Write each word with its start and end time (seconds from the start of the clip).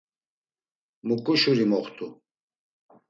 Muǩu 1.07 1.33
şuri 1.41 1.65
moxtu? 1.71 2.07